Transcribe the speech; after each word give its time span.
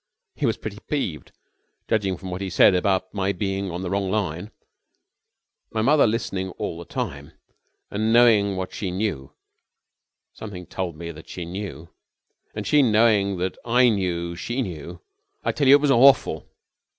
He 0.33 0.47
was 0.47 0.57
pretty 0.57 0.79
peeved, 0.89 1.31
judging 1.87 2.17
from 2.17 2.31
what 2.31 2.41
he 2.41 2.49
said 2.49 2.73
about 2.73 3.13
my 3.13 3.31
being 3.33 3.69
on 3.69 3.83
the 3.83 3.89
wrong 3.91 4.09
line. 4.09 4.49
And 5.75 5.85
mother 5.85 6.07
listening 6.07 6.49
all 6.57 6.79
the 6.79 6.85
time, 6.85 7.33
and 7.91 8.05
I 8.09 8.11
knowing 8.11 8.55
that 8.57 8.73
she 8.73 8.89
knew 8.89 9.31
something 10.33 10.65
told 10.65 10.95
me 10.97 11.11
that 11.11 11.29
she 11.29 11.45
knew 11.45 11.89
and 12.55 12.65
she 12.65 12.81
knowing 12.81 13.37
that 13.37 13.59
I 13.63 13.89
knew 13.89 14.35
she 14.35 14.63
knew 14.63 15.01
I 15.43 15.51
tell 15.51 15.67
you 15.67 15.75
it 15.75 15.81
was 15.81 15.91
awful!" 15.91 16.47